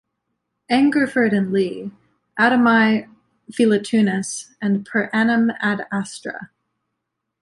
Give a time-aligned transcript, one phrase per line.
[0.71, 1.91] Angerford and Lea,
[2.39, 3.05] Adamai
[3.51, 6.49] Philotunus and Per Anum Ad Astra.